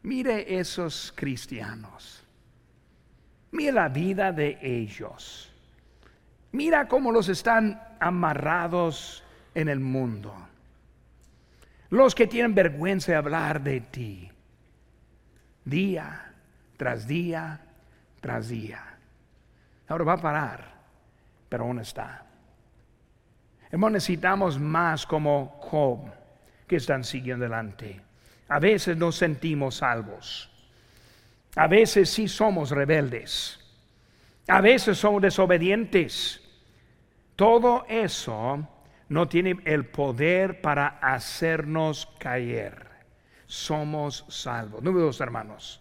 [0.04, 2.23] mire esos cristianos,
[3.52, 5.48] mire la vida de ellos,
[6.51, 10.35] mira cómo los están amarrados en el mundo,
[11.89, 14.31] los que tienen vergüenza de hablar de ti,
[15.65, 16.33] día
[16.77, 17.62] tras día
[18.21, 18.83] tras día.
[19.88, 20.73] Ahora va a parar,
[21.47, 22.25] pero aún está.
[23.71, 26.12] Hermanos, necesitamos más como Job
[26.67, 28.01] que están siguiendo adelante.
[28.47, 30.49] A veces nos sentimos salvos.
[31.55, 33.59] A veces sí somos rebeldes.
[34.47, 36.38] A veces somos desobedientes.
[37.39, 38.67] Todo eso
[39.08, 42.86] no tiene el poder para hacernos caer.
[43.47, 44.84] Somos salvos.
[44.84, 45.80] Número dos, hermanos.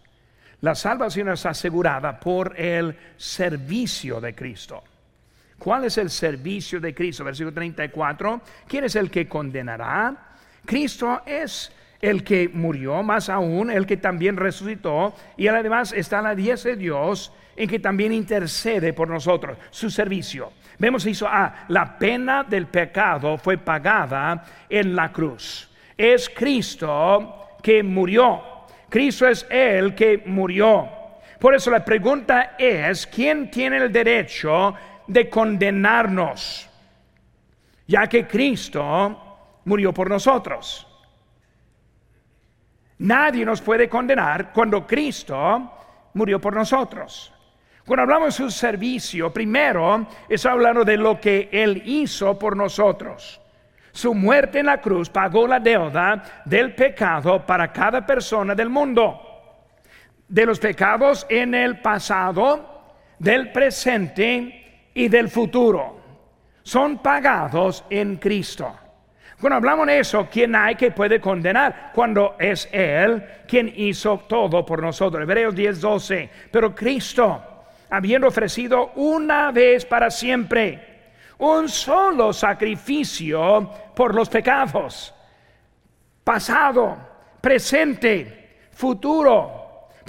[0.61, 4.81] La salvación es asegurada por el servicio de Cristo.
[5.57, 7.25] ¿Cuál es el servicio de Cristo?
[7.25, 8.41] Versículo 34.
[8.65, 10.15] ¿Quién es el que condenará?
[10.65, 16.35] Cristo es el que murió, más aún el que también resucitó y además está la
[16.35, 20.53] diestra de Dios en que también intercede por nosotros, su servicio.
[20.79, 25.69] Vemos eso, ah, la pena del pecado fue pagada en la cruz.
[25.95, 28.41] Es Cristo que murió.
[28.89, 30.89] Cristo es el que murió.
[31.39, 34.75] Por eso la pregunta es, ¿quién tiene el derecho
[35.09, 36.69] de condenarnos,
[37.87, 40.85] ya que Cristo murió por nosotros.
[42.99, 45.71] Nadie nos puede condenar cuando Cristo
[46.13, 47.33] murió por nosotros.
[47.89, 53.41] Cuando hablamos de su servicio, primero es hablando de lo que Él hizo por nosotros.
[53.91, 59.19] Su muerte en la cruz pagó la deuda del pecado para cada persona del mundo.
[60.27, 65.99] De los pecados en el pasado, del presente y del futuro
[66.61, 68.71] son pagados en Cristo.
[69.41, 71.89] Cuando hablamos de eso, ¿quién hay que puede condenar?
[71.95, 75.23] Cuando es Él quien hizo todo por nosotros.
[75.23, 76.29] Hebreos 10, 12.
[76.51, 77.48] Pero Cristo,
[77.89, 85.13] habiendo ofrecido una vez para siempre un solo sacrificio por los pecados,
[86.23, 86.97] pasado,
[87.41, 89.59] presente, futuro,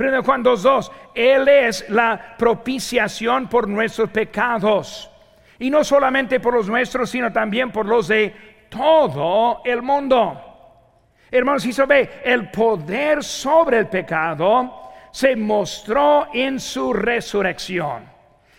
[0.01, 5.11] Primero Juan 2.2, Él es la propiciación por nuestros pecados.
[5.59, 8.35] Y no solamente por los nuestros, sino también por los de
[8.71, 10.41] todo el mundo.
[11.31, 18.05] Hermanos, y se ve, el poder sobre el pecado se mostró en su resurrección.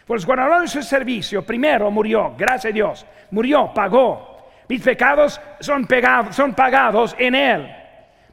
[0.06, 4.50] Pues cuando hablamos de su servicio, primero murió, gracias a Dios, murió, pagó.
[4.68, 7.82] Mis pecados son pagados en Él.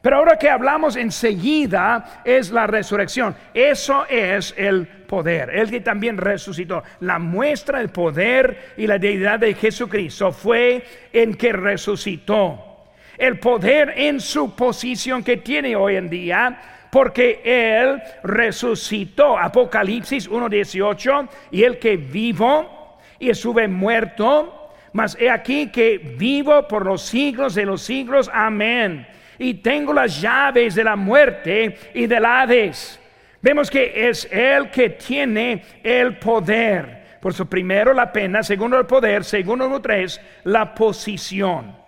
[0.01, 3.35] Pero ahora que hablamos enseguida es la resurrección.
[3.53, 5.49] Eso es el poder.
[5.49, 6.83] El que también resucitó.
[7.01, 12.85] La muestra del poder y la deidad de Jesucristo fue en que resucitó.
[13.17, 19.37] El poder en su posición que tiene hoy en día porque Él resucitó.
[19.37, 26.85] Apocalipsis 1.18, y el que vivo y estuve muerto, mas he aquí que vivo por
[26.85, 28.29] los siglos de los siglos.
[28.33, 29.07] Amén
[29.39, 32.99] y tengo las llaves de la muerte y del Hades.
[33.41, 36.99] Vemos que es Él que tiene el poder.
[37.21, 41.78] Por eso, primero la pena, segundo el poder, segundo el tres, la posición.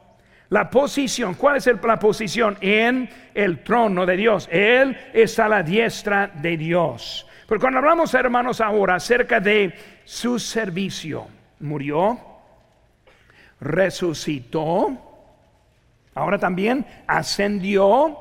[0.52, 2.58] La posición, ¿cuál es la posición?
[2.62, 4.48] En el trono de Dios.
[4.52, 7.26] Él está a la diestra de Dios.
[7.48, 11.28] Pero cuando hablamos, hermanos, ahora acerca de su servicio,
[11.60, 12.20] murió,
[13.62, 15.12] resucitó,
[16.14, 18.18] Ahora también ascendió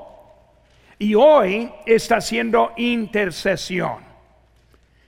[0.99, 3.99] y hoy está haciendo intercesión.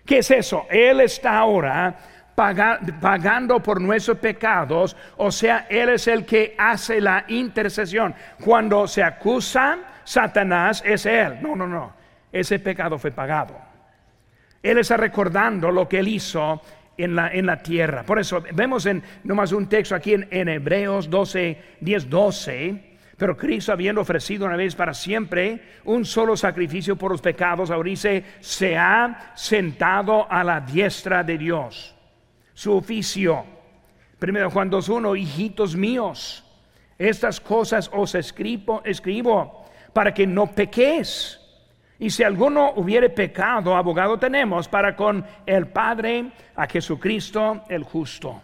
[0.05, 0.67] ¿Qué es eso?
[0.69, 1.97] Él está ahora
[2.35, 8.15] pagando por nuestros pecados, o sea, Él es el que hace la intercesión.
[8.43, 11.39] Cuando se acusa, Satanás es Él.
[11.43, 11.93] No, no, no.
[12.33, 13.59] Ese pecado fue pagado.
[14.63, 16.63] Él está recordando lo que Él hizo
[16.97, 18.05] en la, en la tierra.
[18.05, 22.93] Por eso vemos en nomás un texto aquí en, Hebreos 12, 10, 12.
[23.17, 27.89] Pero Cristo, habiendo ofrecido una vez para siempre un solo sacrificio por los pecados, ahora
[27.89, 31.95] dice, se ha sentado a la diestra de Dios.
[32.55, 33.45] Su oficio.
[34.19, 36.45] Primero Juan 2.1, hijitos míos,
[36.99, 41.41] estas cosas os escribo, escribo para que no pequéis.
[41.99, 48.43] Y si alguno hubiere pecado, abogado tenemos para con el Padre a Jesucristo el justo.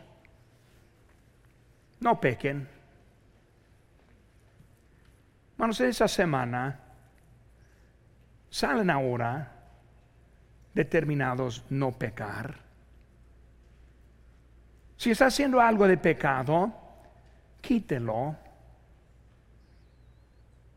[2.00, 2.68] No pequen.
[5.56, 6.80] Manos, esa semana
[8.48, 9.52] salen ahora
[10.72, 12.67] determinados no pecar.
[14.98, 16.72] Si está haciendo algo de pecado,
[17.60, 18.36] quítelo.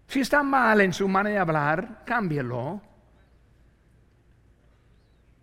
[0.07, 2.79] Si está mal en su manera de hablar, cámbielo.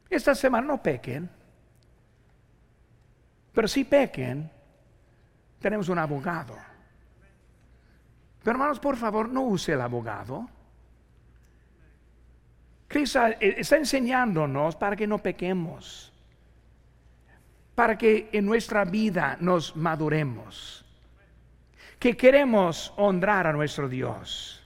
[0.08, 1.28] Esta semana no pequen.
[3.52, 4.48] Pero si pequen,
[5.58, 6.54] tenemos un abogado.
[8.44, 10.48] Pero hermanos, por favor, no use el abogado.
[12.86, 16.12] Cristo está enseñándonos para que no pequemos,
[17.78, 20.84] para que en nuestra vida nos maduremos,
[22.00, 24.60] que queremos honrar a nuestro Dios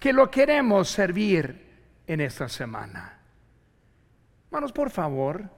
[0.00, 1.64] que lo queremos servir
[2.04, 3.20] en esta semana.
[4.46, 5.48] Hermanos, por favor,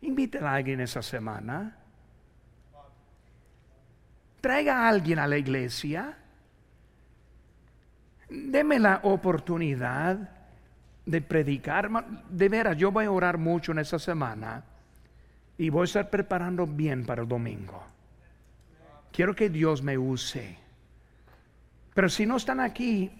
[0.00, 1.76] inviten a alguien esta semana.
[4.40, 6.16] Traiga a alguien a la iglesia.
[8.30, 10.30] Deme la oportunidad
[11.04, 11.90] de predicar.
[12.30, 14.64] De veras, yo voy a orar mucho en esta semana
[15.58, 17.82] y voy a estar preparando bien para el domingo.
[19.12, 20.56] Quiero que Dios me use.
[21.92, 23.10] Pero si no están aquí,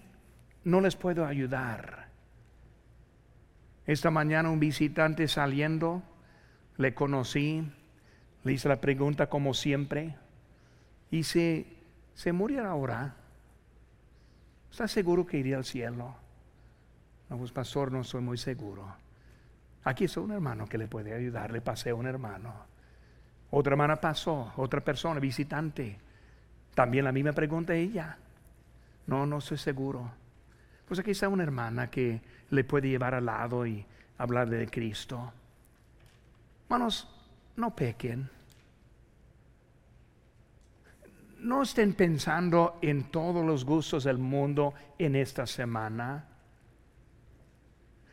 [0.63, 2.07] no les puedo ayudar.
[3.85, 6.01] Esta mañana un visitante saliendo,
[6.77, 7.69] le conocí,
[8.43, 10.15] le hice la pregunta como siempre,
[11.11, 11.65] y si
[12.13, 13.15] se muriera ahora,
[14.71, 16.15] ¿está seguro que iría al cielo?
[17.29, 18.95] No, pues pastor, no soy muy seguro.
[19.83, 22.53] Aquí es un hermano que le puede ayudar, le pasé a un hermano.
[23.51, 25.97] Otra hermana pasó, otra persona, visitante.
[26.75, 28.17] También la misma pregunta ella.
[29.07, 30.11] No, no soy seguro.
[30.87, 33.85] Pues aquí está una hermana que le puede llevar al lado y
[34.17, 35.31] hablarle de Cristo.
[36.65, 37.07] Hermanos,
[37.55, 38.29] no pequen.
[41.39, 46.25] No estén pensando en todos los gustos del mundo en esta semana.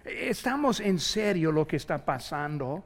[0.07, 2.84] Estamos en serio lo que está pasando.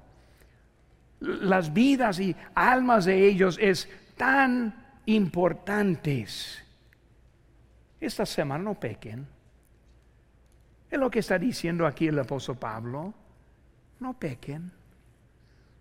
[1.20, 6.64] Las vidas y almas de ellos es tan importantes.
[8.00, 9.26] Esta semana no pequen.
[10.90, 13.12] Es lo que está diciendo aquí el apóstol Pablo.
[14.00, 14.72] No pequen.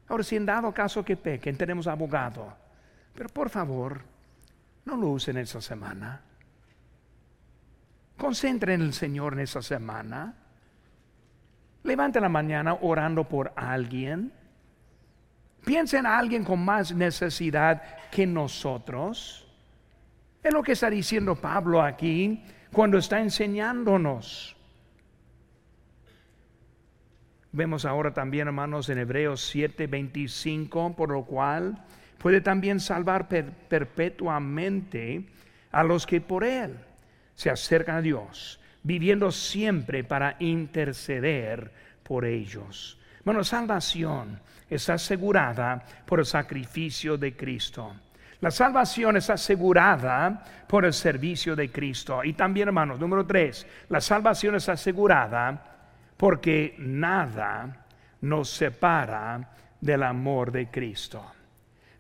[0.09, 2.53] Ahora, si en dado caso que pequen, tenemos abogado.
[3.13, 4.01] Pero por favor,
[4.83, 6.21] no lo usen esta semana.
[8.17, 10.33] Concentren en el Señor en esta semana.
[11.84, 14.32] Levanten la mañana orando por alguien.
[15.65, 19.45] Piensen en alguien con más necesidad que nosotros.
[20.41, 24.55] Es lo que está diciendo Pablo aquí cuando está enseñándonos.
[27.51, 31.84] Vemos ahora también, hermanos, en Hebreos 7:25, por lo cual
[32.19, 35.27] puede también salvar perpetuamente
[35.71, 36.77] a los que por Él
[37.34, 38.59] se acercan a Dios,
[38.89, 41.71] viviendo siempre para interceder
[42.01, 42.97] por ellos.
[43.23, 47.93] Bueno, salvación está asegurada por el sacrificio de Cristo.
[48.41, 52.23] La salvación es asegurada por el servicio de Cristo.
[52.23, 55.63] Y también, hermanos, número tres, la salvación es asegurada
[56.17, 57.85] porque nada
[58.21, 61.23] nos separa del amor de Cristo.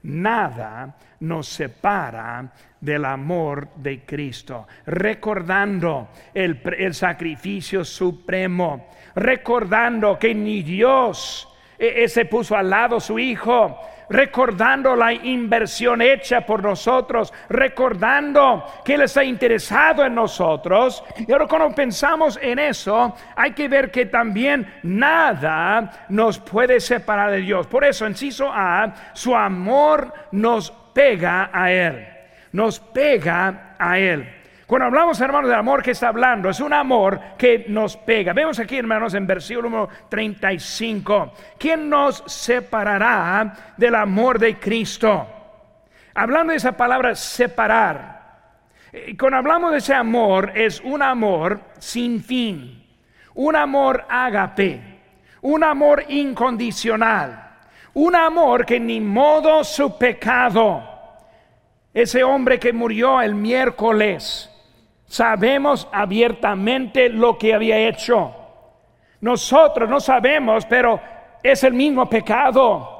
[0.03, 4.67] Nada nos separa del amor de Cristo.
[4.85, 8.87] Recordando el, sacrificio supremo.
[9.15, 11.47] Recordando que ni Dios
[11.77, 13.77] e, e, se puso al lado su Hijo
[14.09, 21.03] recordando la inversión hecha por nosotros, recordando que Él está interesado en nosotros.
[21.27, 27.31] Y ahora cuando pensamos en eso, hay que ver que también nada nos puede separar
[27.31, 27.67] de Dios.
[27.67, 32.07] Por eso, inciso A, su amor nos pega a Él,
[32.51, 34.38] nos pega a Él.
[34.69, 38.33] Cuando hablamos, hermanos, del amor que está hablando, es un amor que nos pega.
[38.33, 41.33] Vemos aquí, hermanos, en versículo número 35.
[41.57, 45.25] ¿Quién nos separará del amor de Cristo?
[46.13, 48.41] Hablando de esa palabra separar.
[48.93, 52.85] Eh, cuando hablamos de ese amor, es un amor sin fin.
[53.33, 54.81] Un amor ágape.
[55.41, 57.57] Un amor incondicional.
[57.95, 60.99] Un amor que ni modo su pecado
[61.93, 64.48] ese hombre que murió el miércoles,
[65.09, 68.33] sabemos abiertamente lo que había hecho.
[69.21, 71.01] Nosotros no sabemos, pero
[71.43, 72.97] es el mismo pecado.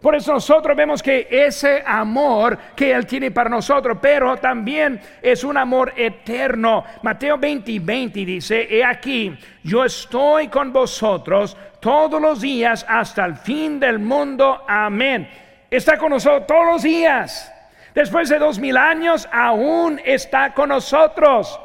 [0.00, 5.42] Por eso nosotros vemos que ese amor que Él tiene para nosotros, pero también es
[5.42, 6.84] un amor eterno.
[7.02, 13.24] Mateo 20 y 20 dice, he aquí, yo estoy con vosotros todos los días hasta
[13.24, 14.62] el fin del mundo.
[14.68, 15.28] Amén.
[15.68, 17.52] Está con nosotros todos los días.
[17.98, 21.58] Después de dos mil años, aún está con nosotros.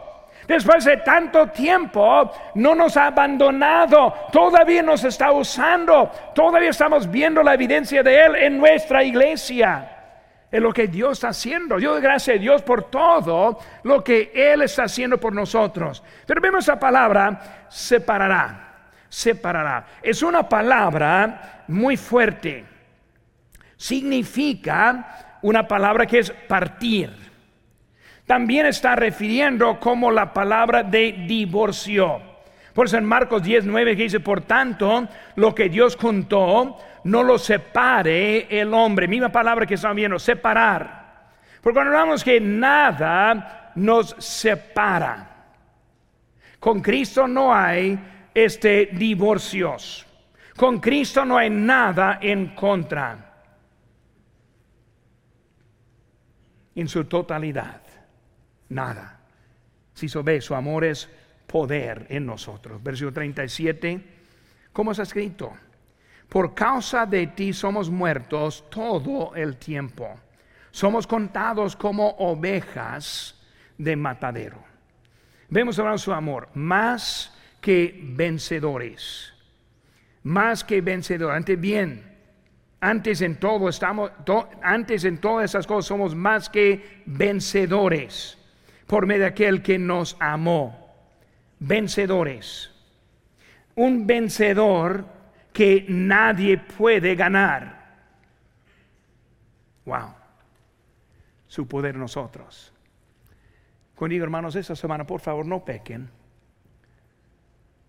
[0.47, 7.43] Después de tanto tiempo, no nos ha abandonado, todavía nos está usando, todavía estamos viendo
[7.43, 9.87] la evidencia de Él en nuestra iglesia.
[10.49, 11.77] Es lo que Dios está haciendo.
[11.77, 16.01] Yo doy gracias a Dios por todo lo que Él está haciendo por nosotros.
[16.25, 19.85] Pero vemos la palabra separará, separará.
[20.01, 22.65] Es una palabra muy fuerte.
[23.77, 27.23] Significa una palabra que es partir
[28.25, 32.21] también está refiriendo como la palabra de divorcio.
[32.73, 37.23] Por eso en Marcos 10, 9 que dice, por tanto, lo que Dios juntó, no
[37.23, 39.07] lo separe el hombre.
[39.07, 41.03] Misma palabra que estamos viendo, separar.
[41.61, 45.29] Porque cuando hablamos que nada nos separa,
[46.59, 47.99] con Cristo no hay
[48.33, 50.07] este divorcios.
[50.55, 53.32] Con Cristo no hay nada en contra.
[56.75, 57.81] En su totalidad
[58.69, 59.19] nada.
[59.93, 61.07] Si se ve, su amor es
[61.47, 62.81] poder en nosotros.
[62.81, 64.03] Versículo 37,
[64.71, 65.53] ¿cómo está escrito?
[66.27, 70.19] Por causa de ti somos muertos todo el tiempo.
[70.71, 73.39] Somos contados como ovejas
[73.77, 74.63] de matadero.
[75.49, 79.31] Vemos ahora su amor, más que vencedores.
[80.23, 81.37] Más que vencedores.
[81.37, 82.12] Antes bien,
[82.83, 84.11] antes en todo estamos,
[84.61, 88.37] antes en todas esas cosas somos más que vencedores
[88.87, 90.93] por medio de aquel que nos amó.
[91.59, 92.71] Vencedores.
[93.75, 95.05] Un vencedor
[95.53, 98.03] que nadie puede ganar.
[99.85, 100.13] Wow.
[101.47, 102.73] Su poder nosotros.
[103.95, 106.09] Conmigo, hermanos, esta semana, por favor, no pequen.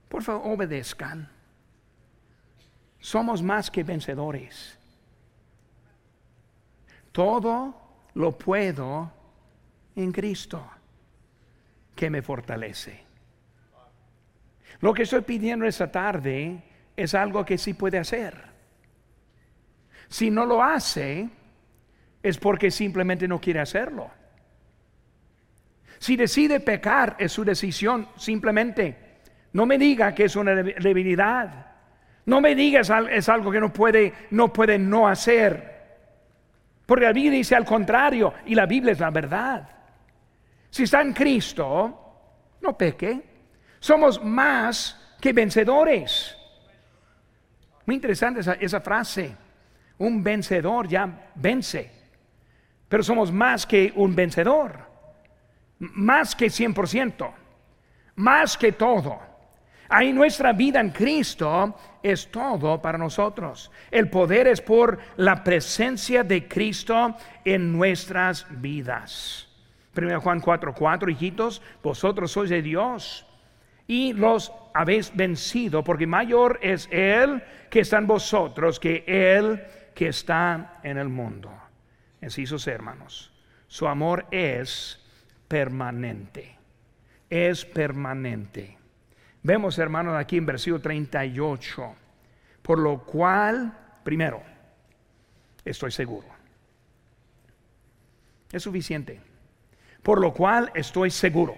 [0.08, 1.28] Por favor, obedezcan.
[3.00, 4.78] Somos más que vencedores.
[7.14, 7.72] Todo
[8.14, 9.12] lo puedo
[9.94, 10.68] en Cristo
[11.94, 13.04] que me fortalece.
[14.80, 16.60] Lo que estoy pidiendo esta tarde
[16.96, 18.34] es algo que sí puede hacer.
[20.08, 21.28] Si no lo hace,
[22.20, 24.10] es porque simplemente no quiere hacerlo.
[26.00, 29.20] Si decide pecar, es su decisión simplemente.
[29.52, 31.74] No me diga que es una debilidad.
[32.26, 35.73] No me diga es algo que no puede no puede no hacer.
[36.86, 39.68] Porque la Biblia dice al contrario y la Biblia es la verdad.
[40.70, 43.22] Si está en Cristo, no peque.
[43.78, 46.36] Somos más que vencedores.
[47.86, 49.36] Muy interesante esa, frase.
[49.98, 51.90] Un vencedor ya vence.
[52.88, 54.80] Pero somos más que un vencedor.
[55.78, 57.32] Más que 100%.
[58.16, 59.33] Más que todo.
[59.94, 63.70] Ahí nuestra vida en Cristo es todo para nosotros.
[63.92, 67.14] El poder es por la presencia de Cristo
[67.44, 69.46] en nuestras vidas.
[69.96, 73.24] 1 Juan 4, 4, hijitos, vosotros sois de Dios
[73.86, 77.40] y los habéis vencido, porque mayor es Él
[77.70, 79.62] que está en vosotros que Él
[79.94, 81.52] que está en el mundo.
[82.26, 83.32] Sus hermanos,
[83.68, 85.00] su amor es
[85.46, 86.58] permanente,
[87.30, 88.78] es permanente.
[89.44, 91.94] Vemos, hermanos, aquí en versículo 38,
[92.62, 93.72] por lo cual,
[94.02, 94.42] primero,
[95.64, 96.26] estoy seguro.
[98.50, 99.20] Es suficiente
[100.04, 101.56] por lo cual estoy seguro.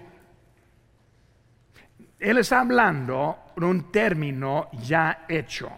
[2.17, 5.69] Él está hablando de un término ya hecho.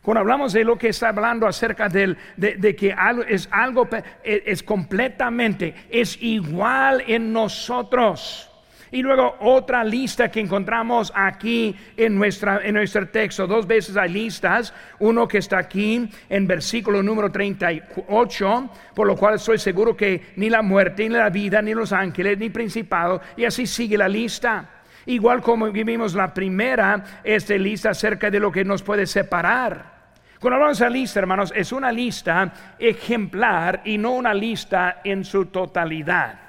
[0.00, 3.86] Cuando hablamos de lo que está hablando acerca de, de, que algo, es algo,
[4.22, 8.47] es completamente, es igual en nosotros.
[8.90, 13.46] Y luego otra lista que encontramos aquí en, nuestra, en nuestro texto.
[13.46, 14.72] Dos veces hay listas.
[14.98, 20.48] Uno que está aquí en versículo número 38, por lo cual estoy seguro que ni
[20.48, 24.70] la muerte, ni la vida, ni los ángeles, ni principado, y así sigue la lista.
[25.06, 29.98] Igual como vimos la primera, esta lista acerca de lo que nos puede separar.
[30.40, 35.46] Cuando hablamos de lista, hermanos, es una lista ejemplar y no una lista en su
[35.46, 36.47] totalidad.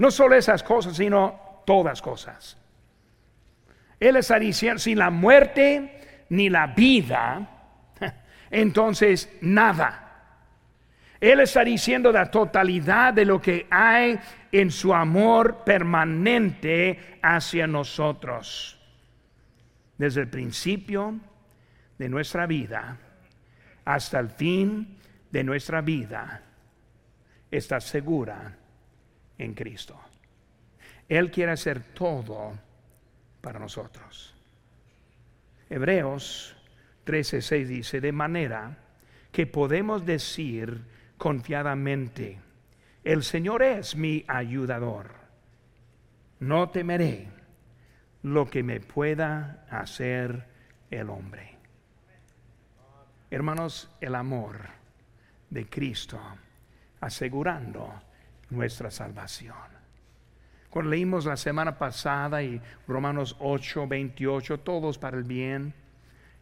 [0.00, 2.56] No solo esas cosas, sino todas cosas.
[4.00, 7.46] Él está diciendo, sin la muerte ni la vida,
[8.50, 10.06] entonces nada.
[11.20, 14.18] Él está diciendo la totalidad de lo que hay
[14.50, 18.80] en su amor permanente hacia nosotros.
[19.98, 21.20] Desde el principio
[21.98, 22.96] de nuestra vida
[23.84, 24.96] hasta el fin
[25.30, 26.40] de nuestra vida,
[27.50, 28.56] está segura
[29.40, 29.98] en Cristo.
[31.08, 32.52] Él quiere hacer todo
[33.40, 34.34] para nosotros.
[35.68, 36.56] Hebreos
[37.06, 38.78] 13:6 dice, de manera
[39.32, 40.84] que podemos decir
[41.16, 42.38] confiadamente,
[43.02, 45.14] el Señor es mi ayudador.
[46.40, 47.28] No temeré
[48.22, 50.46] lo que me pueda hacer
[50.90, 51.56] el hombre.
[53.30, 54.58] Hermanos, el amor
[55.48, 56.20] de Cristo
[57.00, 57.94] asegurando
[58.50, 59.54] nuestra salvación.
[60.68, 65.74] Cuando leímos la semana pasada y Romanos 8, 28, todos para el bien,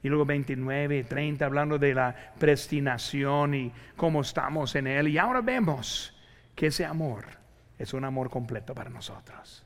[0.03, 5.09] y luego 29 y 30 hablando de la predestinación y cómo estamos en Él.
[5.09, 6.15] Y ahora vemos
[6.55, 7.25] que ese amor
[7.79, 9.65] es un amor completo para nosotros.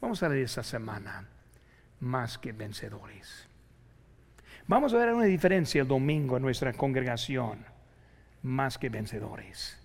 [0.00, 1.28] Vamos a leer esta semana
[2.00, 3.46] más que vencedores.
[4.66, 7.64] Vamos a ver una diferencia el domingo en nuestra congregación,
[8.42, 9.81] más que vencedores.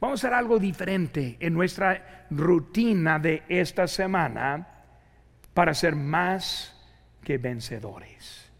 [0.00, 4.66] Vamos a hacer algo diferente en nuestra rutina de esta semana
[5.54, 6.74] para ser más
[7.22, 8.50] que vencedores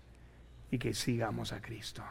[0.70, 2.02] y que sigamos a Cristo.